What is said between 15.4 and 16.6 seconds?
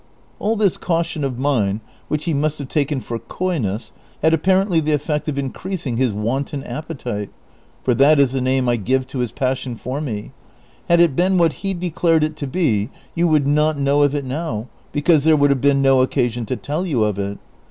have been no occasion to